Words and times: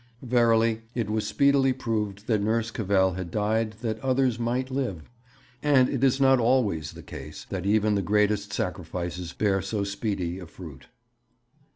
Verily, 0.23 0.81
it 0.95 1.11
was 1.11 1.27
speedily 1.27 1.73
proved 1.73 2.25
that 2.25 2.41
Nurse 2.41 2.71
Cavell 2.71 3.11
had 3.13 3.29
died 3.29 3.73
that 3.81 3.99
others 3.99 4.39
might 4.39 4.71
live 4.71 5.03
and 5.61 5.87
it 5.89 6.03
is 6.03 6.19
not 6.19 6.39
always 6.39 6.93
the 6.93 7.03
case 7.03 7.45
that 7.51 7.67
even 7.67 7.93
the 7.93 8.01
greatest 8.01 8.51
sacrifices 8.51 9.31
bear 9.31 9.61
so 9.61 9.83
speedy 9.83 10.39
a 10.39 10.47
fruit. 10.47 10.87